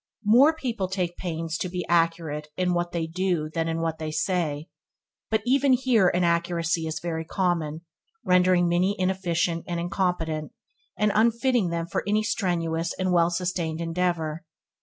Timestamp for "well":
13.11-13.29